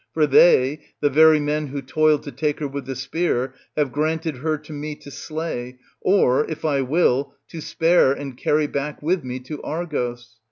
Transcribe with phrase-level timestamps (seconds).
[0.15, 4.37] For they,— the very men who toiled to take her with the spear,— ^have granted
[4.37, 9.23] her to me to slay, or, if I will, to spare and carry back with
[9.23, 10.29] me to Aigos.